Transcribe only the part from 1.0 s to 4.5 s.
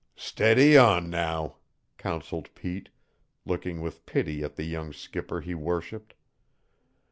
now!" counseled Pete, looking with pity